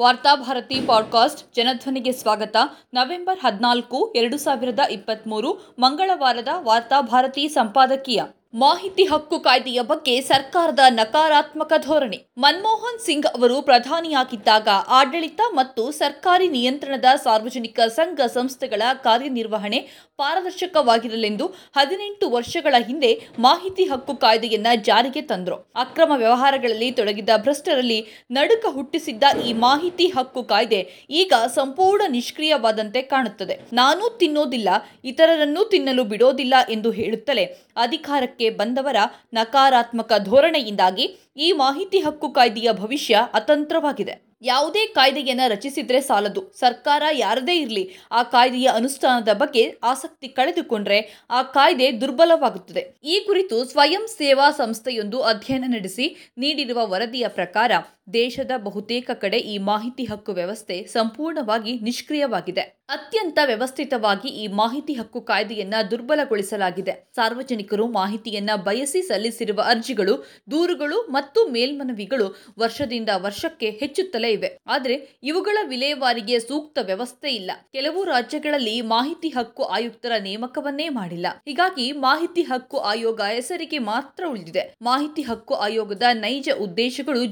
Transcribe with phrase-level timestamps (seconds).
[0.00, 2.56] Varthabharati podcast ಜನಧ್ವನಿಗೆ ಸ್ವಾಗತ.
[2.94, 8.22] November ಹದಿನಾಲ್ಕು ಎರಡು ಸಾವಿರದ ಇಪ್ಪತ್ತ್ಮೂರು ಮಂಗಳವಾರದ ವಾರ್ತಾಭಾರತಿ ಸಂಪಾದಕೀಯ.
[8.54, 12.18] ಮಾಹಿತಿ ಹಕ್ಕು ಕಾಯ್ದೆಯ ಬಗ್ಗೆ ಸರ್ಕಾರದ ನಕಾರಾತ್ಮಕ ಧೋರಣೆ.
[12.38, 19.78] ಮನಮೋಹನ್ ಸಿಂಗ್ ಅವರು ಪ್ರಧಾನಿಯಾಗಿದ್ದಾಗ ಆಡಳಿತ ಮತ್ತು ಸರ್ಕಾರಿ ನಿಯಂತ್ರಣದ ಸಾರ್ವಜನಿಕ ಸಂಘ ಸಂಸ್ಥೆಗಳ ಕಾರ್ಯನಿರ್ವಹಣೆ
[20.18, 25.70] ಪಾರದರ್ಶಕವಾಗಿರಲೆಂದು ಹದಿನೆಂಟು ವರ್ಷಗಳ ಹಿಂದೆ ಮಾಹಿತಿ ಹಕ್ಕು ಕಾಯ್ದೆಯನ್ನ ಜಾರಿಗೆ ತಂದರು.
[25.76, 30.82] ಅಕ್ರಮ ವ್ಯವಹಾರಗಳಲ್ಲಿ ತೊಡಗಿದ್ದ ಭ್ರಷ್ಟರಲ್ಲಿ ನಡುಕ ಹುಟ್ಟಿಸಿದ್ದ ಈ ಮಾಹಿತಿ ಹಕ್ಕು ಕಾಯ್ದೆ
[31.22, 33.60] ಈಗ ಸಂಪೂರ್ಣ ನಿಷ್ಕ್ರಿಯವಾದಂತೆ ಕಾಣುತ್ತದೆ.
[33.72, 34.68] ನಾನು ತಿನ್ನೋದಿಲ್ಲ,
[35.04, 37.46] ಇತರರನ್ನೂ ತಿನ್ನಲು ಬಿಡೋದಿಲ್ಲ ಎಂದು ಹೇಳುತ್ತಲೇ
[37.76, 38.96] ಅಧಿಕಾರಕ್ಕೆ ಬಂದವರ
[39.32, 44.30] ನಕಾರಾತ್ಮಕ ಧೋರಣೆಯಿಂದಾಗಿ ಈ ಮಾಹಿತಿ ಹಕ್ಕು ಕಾಯ್ದೆಯ ಭವಿಷ್ಯ ಅತಂತ್ರವಾಗಿದೆ.
[44.42, 46.52] ಯಾವುದೇ ಕಾಯ್ದೆಯನ್ನು ರಚಿಸಿದ್ರೆ ಸಾಲದು.
[46.58, 52.94] ಸರ್ಕಾರ ಯಾರದೇ ಇರಲಿ, ಆ ಕಾಯ್ದೆಯ ಅನುಷ್ಠಾನದ ಬಗ್ಗೆ ಆಸಕ್ತಿ ಕಳೆದುಕೊಂಡ್ರೆ ಆ ಕಾಯ್ದೆ ದುರ್ಬಲವಾಗುತ್ತದೆ.
[53.04, 57.72] ಈ ಕುರಿತು ಸ್ವಯಂ ಸೇವಾ ಸಂಸ್ಥೆಯೊಂದು ಅಧ್ಯಯನ ನಡೆಸಿ, ನೀಡಿರುವ ವರದಿಯ ಪ್ರಕಾರ
[58.14, 62.80] ದೇಶದ ಬಹುತೇಕ ಕಡೆ ಈ ಮಾಹಿತಿ ಹಕ್ಕು ವ್ಯವಸ್ಥೆ ಸಂಪೂರ್ಣವಾಗಿ ನಿಷ್ಕ್ರಿಯವಾಗಿದೆ.
[62.88, 67.12] ಅತ್ಯಂತ ವ್ಯವಸ್ಥಿತವಾಗಿ ಈ ಮಾಹಿತಿ ಹಕ್ಕು ಕಾಯ್ದೆಯನ್ನ ದುರ್ಬಲಗೊಳಿಸಲಾಗಿದೆ.
[67.16, 72.26] ಸಾರ್ವಜನಿಕರು ಮಾಹಿತಿಯನ್ನ ಬಯಸಿ ಸಲ್ಲಿಸಿರುವ ಅರ್ಜಿಗಳು ದೂರುಗಳು ಮತ್ತು ಮೇಲ್ಮನವಿಗಳು
[72.58, 74.58] ವರ್ಷದಿಂದ ವರ್ಷಕ್ಕೆ ಹೆಚ್ಚುತ್ತಲೇ ಇವೆ.
[74.66, 77.50] ಆದರೆ ಇವುಗಳ ವಿಲೇವಾರಿಗೆ ಸೂಕ್ತ ವ್ಯವಸ್ಥೆ ಇಲ್ಲ.
[77.72, 81.26] ಕೆಲವು ರಾಜ್ಯಗಳಲ್ಲಿ ಮಾಹಿತಿ ಹಕ್ಕು ಆಯುಕ್ತರ ನೇಮಕವನ್ನೇ ಮಾಡಿಲ್ಲ.
[81.46, 84.74] ಹೀಗಾಗಿ ಮಾಹಿತಿ ಹಕ್ಕು ಆಯೋಗ ಹೆಸರಿಗೆ ಮಾತ್ರ ಉಳಿದಿದೆ.
[84.82, 87.24] ಮಾಹಿತಿ ಹಕ್ಕು ಆಯೋಗದ ನೈಜ ಉದ್ದೇಶಗಳು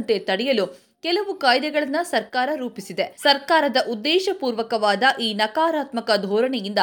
[0.00, 0.66] ಜಾರಿಯಾಗದಂತೆ ತಡೆಯಲು
[1.02, 3.14] ಕೆಲವು ಕಾಯ್ದೆಗಳನ್ನು ಸರ್ಕಾರ ರೂಪಿಸಿದೆ.
[3.18, 6.78] ಸರ್ಕಾರದ ಉದ್ದೇಶಪೂರ್ವಕವಾದ ಈ ನಕಾರಾತ್ಮಕ ಧೋರಣೆಯಿಂದ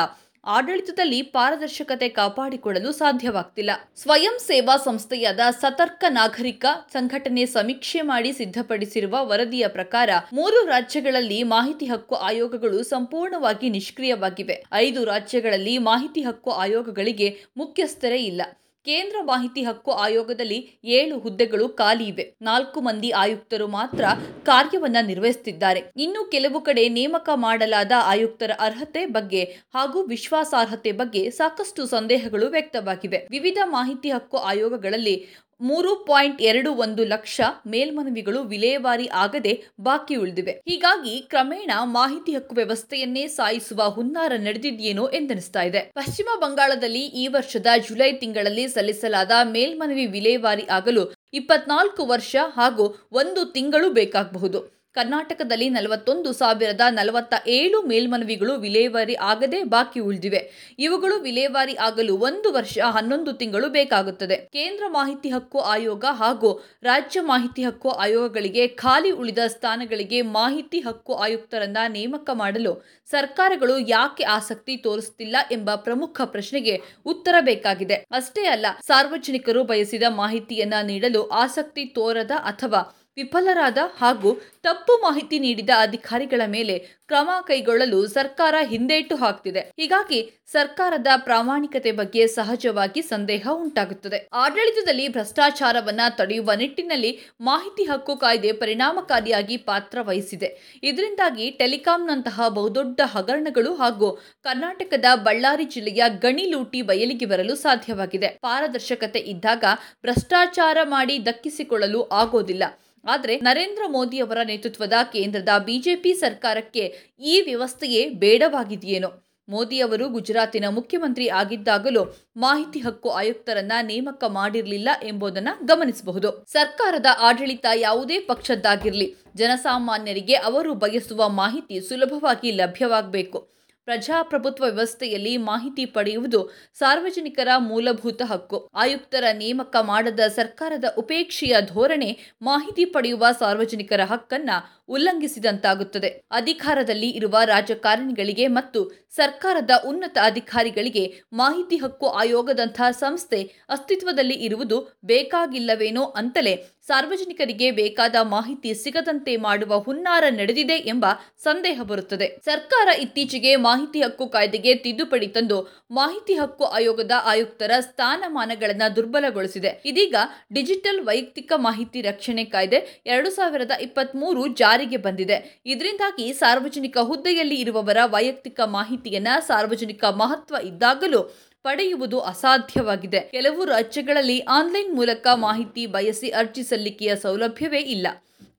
[0.46, 3.72] ಆಡಳಿತದಲ್ಲಿ ಪಾರದರ್ಶಕತೆ ಕಾಪಾಡಿಕೊಳ್ಳಲು ಸಾಧ್ಯವಾಗ್ತಿಲ್ಲ.
[3.96, 12.16] ಸ್ವಯಂ ಸೇವಾ ಸಂಸ್ಥೆಯಾದ ಸತರ್ಕ ನಾಗರಿಕ ಸಂಘಟನೆ ಸಮೀಕ್ಷೆ ಮಾಡಿ ಸಿದ್ಧಪಡಿಸಿರುವ ವರದಿಯ ಪ್ರಕಾರ ಮೂರು ರಾಜ್ಯಗಳಲ್ಲಿ ಮಾಹಿತಿ ಹಕ್ಕು
[12.16, 14.64] ಆಯೋಗಗಳು ಸಂಪೂರ್ಣವಾಗಿ ನಿಷ್ಕ್ರಿಯವಾಗಿವೆ.
[14.74, 18.42] ಐದು ರಾಜ್ಯಗಳಲ್ಲಿ ಮಾಹಿತಿ ಹಕ್ಕು ಆಯೋಗಗಳಿಗೆ ಮುಖ್ಯಸ್ಥರೇ ಇಲ್ಲ.
[18.88, 20.60] ಕೇಂದ್ರ ಮಾಹಿತಿ ಹಕ್ಕು ಆಯೋಗದಲ್ಲಿ
[20.98, 22.26] ಏಳು ಹುದ್ದೆಗಳು ಖಾಲಿ ಇವೆ.
[22.42, 24.04] ನಾಲ್ಕು ಮಂದಿ ಆಯುಕ್ತರು ಮಾತ್ರ
[24.46, 25.82] ಕಾರ್ಯವನ್ನ ನಿರ್ವಹಿಸುತ್ತಿದ್ದಾರೆ.
[25.98, 29.44] ಇನ್ನು ಕೆಲವು ಕಡೆ ನೇಮಕ ಮಾಡಲಾದ ಆಯುಕ್ತರ ಅರ್ಹತೆ ಬಗ್ಗೆ
[29.76, 33.20] ಹಾಗೂ ವಿಶ್ವಾಸಾರ್ಹತೆ ಬಗ್ಗೆ ಸಾಕಷ್ಟು ಸಂದೇಹಗಳು ವ್ಯಕ್ತವಾಗಿವೆ.
[33.32, 35.16] ವಿವಿಧ ಮಾಹಿತಿ ಹಕ್ಕು ಆಯೋಗಗಳಲ್ಲಿ
[35.62, 40.52] ಮೂರು ಪಾಯಿಂಟ್ ಎರಡು ಒಂದು ಲಕ್ಷ ಮೇಲ್ಮನವಿಗಳು ವಿಲೇವಾರಿ ಆಗದೆ ಬಾಕಿ ಉಳಿದಿವೆ.
[40.52, 45.80] ಹೀಗಾಗಿ ಕ್ರಮೇಣ ಮಾಹಿತಿ ಹಕ್ಕು ವ್ಯವಸ್ಥೆಯನ್ನೇ ಸಾಯಿಸುವ ಹುನ್ನಾರ ನಡೆದಿದೆಯೇನೋ ಎಂದೆನಿಸ್ತಾ ಇದೆ.
[45.80, 53.90] ಪಶ್ಚಿಮ ಬಂಗಾಳದಲ್ಲಿ ಈ ವರ್ಷದ ಜುಲೈ ತಿಂಗಳಲ್ಲಿ ಸಲ್ಲಿಸಲಾದ ಮೇಲ್ಮನವಿ ವಿಲೇವಾರಿ ಆಗಲು ಇಪ್ಪತ್ನಾಲ್ಕು ವರ್ಷ ಹಾಗೂ ಒಂದು ತಿಂಗಳು
[53.90, 54.77] ಬೇಕಾಗಬಹುದು.
[54.98, 60.42] ಕರ್ನಾಟಕದಲ್ಲಿ ನಲವತ್ತೊಂದು ಸಾವಿರದ ನಲವತ್ತ ಏಳು ಮೇಲ್ಮನವಿಗಳು ವಿಲೇವಾರಿ ಆಗದೆ ಬಾಕಿ ಉಳಿದಿವೆ.
[60.80, 64.38] ಇವುಗಳು ವಿಲೇವಾರಿ ಆಗಲು ಒಂದು ವರ್ಷ, ಹನ್ನೊಂದು ತಿಂಗಳು ಬೇಕಾಗುತ್ತದೆ.
[64.58, 66.52] ಕೇಂದ್ರ ಮಾಹಿತಿ ಹಕ್ಕು ಆಯೋಗ ಹಾಗೂ
[66.84, 72.74] ರಾಜ್ಯ ಮಾಹಿತಿ ಹಕ್ಕು ಆಯೋಗಗಳಿಗೆ ಖಾಲಿ ಉಳಿದ ಸ್ಥಾನಗಳಿಗೆ ಮಾಹಿತಿ ಹಕ್ಕು ಆಯುಕ್ತರನ್ನ ನೇಮಕ ಮಾಡಲು
[73.12, 76.76] ಸರ್ಕಾರಗಳು ಯಾಕೆ ಆಸಕ್ತಿ ತೋರಿಸುತ್ತಿಲ್ಲ ಎಂಬ ಪ್ರಮುಖ ಪ್ರಶ್ನೆಗೆ
[77.06, 77.98] ಉತ್ತರ ಬೇಕಾಗಿದೆ.
[78.12, 82.82] ಅಷ್ಟೇ ಅಲ್ಲ, ಸಾರ್ವಜನಿಕರು ಬಯಸಿದ ಮಾಹಿತಿಯನ್ನ ನೀಡಲು ಆಸಕ್ತಿ ತೋರದ ಅಥವಾ
[83.18, 84.32] ವಿಫಲರಾದ ಹಾಗೂ
[84.64, 86.76] ತಪ್ಪು ಮಾಹಿತಿ ನೀಡಿದ ಅಧಿಕಾರಿಗಳ ಮೇಲೆ
[87.08, 89.60] ಕ್ರಮ ಕೈಗೊಳ್ಳಲು ಸರ್ಕಾರ ಹಿಂದೇಟು ಹಾಕ್ತಿದೆ.
[89.80, 90.20] ಹೀಗಾಗಿ
[90.52, 94.28] ಸರ್ಕಾರದ ಪ್ರಾಮಾಣಿಕತೆ ಬಗ್ಗೆ ಸಹಜವಾಗಿ ಸಂದೇಹ ಉಂಟಾಗುತ್ತದೆ.
[94.34, 100.80] ಆಡಳಿತದಲ್ಲಿ ಭ್ರಷ್ಟಾಚಾರವನ್ನ ತಡೆಯುವ ನಿಟ್ಟಿನಲ್ಲಿ ಮಾಹಿತಿ ಹಕ್ಕು ಕಾಯ್ದೆ ಪರಿಣಾಮಕಾರಿಯಾಗಿ ಪಾತ್ರ ವಹಿಸಿದೆ.
[100.84, 104.12] ಇದರಿಂದಾಗಿ ಟೆಲಿಕಾಂನಂತಹ ಬಹುದೊಡ್ಡ ಹಗರಣಗಳು ಹಾಗೂ
[104.44, 108.28] ಕರ್ನಾಟಕದ ಬಳ್ಳಾರಿ ಜಿಲ್ಲೆಯ ಗಣಿ ಲೂಟಿ ಬಯಲಿಗೆ ಬರಲು ಸಾಧ್ಯವಾಗಿದೆ.
[108.42, 109.64] ಪಾರದರ್ಶಕತೆ ಇದ್ದಾಗ
[110.02, 112.64] ಭ್ರಷ್ಟಾಚಾರ ಮಾಡಿ ದಕ್ಕಿಸಿಕೊಳ್ಳಲು ಆಗೋದಿಲ್ಲ.
[113.08, 119.24] ಆದರೆ ನರೇಂದ್ರ ಮೋದಿ ಅವರ ನೇತೃತ್ವದ ಕೇಂದ್ರದ ಬಿಜೆಪಿ ಸರ್ಕಾರಕ್ಕೆ ಈ ವ್ಯವಸ್ಥೆಯೇ ಬೇಡವಾಗಿದೆಯೇನೋ?
[119.50, 126.46] ಮೋದಿ ಅವರು ಗುಜರಾತಿನ ಮುಖ್ಯಮಂತ್ರಿ ಆಗಿದ್ದಾಗಲೂ ಮಾಹಿತಿ ಹಕ್ಕು ಆಯುಕ್ತರನ್ನ ನೇಮಕ ಮಾಡಿರಲಿಲ್ಲ ಎಂಬುದನ್ನು ಗಮನಿಸಬಹುದು.
[126.48, 133.57] ಸರ್ಕಾರದ ಆಡಳಿತ ಯಾವುದೇ ಪಕ್ಷದ್ದಾಗಿರಲಿ, ಜನಸಾಮಾನ್ಯರಿಗೆ ಅವರು ಬಯಸುವ ಮಾಹಿತಿ ಸುಲಭವಾಗಿ ಲಭ್ಯವಾಗಬೇಕು.
[133.88, 136.40] ಪ್ರಜಾಪ್ರಭುತ್ವ ವ್ಯವಸ್ಥೆಯಲ್ಲಿ ಮಾಹಿತಿ ಪಡೆಯುವುದು
[136.74, 138.58] ಸಾರ್ವಜನಿಕರ ಮೂಲಭೂತ ಹಕ್ಕು.
[138.76, 142.10] ಆಯುಕ್ತರ ನೇಮಕ ಮಾಡದ ಸರ್ಕಾರದ ಉಪೇಕ್ಷೆಯ ಧೋರಣೆ
[142.42, 144.50] ಮಾಹಿತಿ ಪಡೆಯುವ ಸಾರ್ವಜನಿಕರ ಹಕ್ಕನ್ನ
[144.90, 146.10] ಉಲ್ಲಂಘಿಸಿದಂತಾಗುತ್ತದೆ.
[146.32, 148.82] ಅಧಿಕಾರದಲ್ಲಿ ಇರುವ ರಾಜಕಾರಣಿಗಳಿಗೆ ಮತ್ತು
[149.16, 156.54] ಸರ್ಕಾರದ ಉನ್ನತ ಅಧಿಕಾರಿಗಳಿಗೆ ಮಾಹಿತಿ ಹಕ್ಕು ಆಯೋಗದಂತಹ ಸಂಸ್ಥೆ ಅಸ್ತಿತ್ವದಲ್ಲಿ ಇರುವುದು ಬೇಕಾಗಿಲ್ಲವೇನೋ ಅಂತಲೇ
[156.88, 161.06] ಸಾರ್ವಜನಿಕರಿಗೆ ಬೇಕಾದ ಮಾಹಿತಿ ಸಿಗದಂತೆ ಮಾಡುವ ಹುನ್ನಾರ ನಡೆದಿದೆ ಎಂಬ
[161.44, 162.28] ಸಂದೇಹ ಬರುತ್ತದೆ.
[162.46, 165.58] ಸರ್ಕಾರ ಇತ್ತೀಚೆಗೆ ಮಾಹಿತಿ ಹಕ್ಕು ಕಾಯ್ದೆಗೆ ತಿದ್ದುಪಡಿ ತಂದು
[165.92, 169.82] ಮಾಹಿತಿ ಹಕ್ಕು ಆಯೋಗದ ಆಯುಕ್ತರ ಸ್ಥಾನಮಾನಗಳನ್ನು ದುರ್ಬಲಗೊಳಿಸಿದೆ.
[169.86, 170.16] ಇದೀಗ
[170.54, 175.62] ಡಿಜಿಟಲ್ ವೈಯಕ್ತಿಕ ಮಾಹಿತಿ ರಕ್ಷಣೆ ಕಾಯ್ದೆ ಎರಡು ಸಾವಿರದ ಇಪ್ಪತ್ಮೂರು ಜಾರಿಗೆ ಬಂದಿದೆ.
[175.66, 181.22] ಇದರಿಂದಾಗಿ ಸಾರ್ವಜನಿಕ ಹುದ್ದೆಯಲ್ಲಿ ಇರುವವರ ವೈಯಕ್ತಿಕ ಮಾಹಿತಿಯನ್ನ ಸಾರ್ವಜನಿಕ ಮಹತ್ವ ಇದ್ದಾಗಲೂ
[181.68, 183.20] ಪಡೆಯುವುದು ಅಸಾಧ್ಯವಾಗಿದೆ.
[183.20, 188.08] ಕೆಲವು ರಾಜ್ಯಗಳಲ್ಲಿ ಆನ್ಲೈನ್ ಮೂಲಕ ಮಾಹಿತಿ ಬಯಸಿ ಅರ್ಜಿ ಸಲ್ಲಿಕೆಯ ಸೌಲಭ್ಯವೇ ಇಲ್ಲ.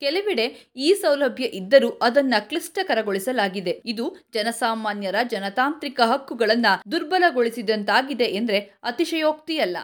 [0.01, 0.45] ಕೆಲವೆಡೆ
[0.77, 3.73] ಈ ಸೌಲಭ್ಯ ಇದ್ದರೂ ಅದನ್ನ ಕ್ಲಿಷ್ಟಕರಗೊಳಿಸಲಾಗಿದೆ.
[3.93, 9.79] ಇದು ಜನಸಾಮಾನ್ಯರ ಜನತಾಂತ್ರಿಕ ಹಕ್ಕುಗಳನ್ನ ದುರ್ಬಲಗೊಳಿಸಿದಂತಾಗಿದೆ ಎಂದರೆ ಅತಿಶಯೋಕ್ತಿಯಲ್ಲ.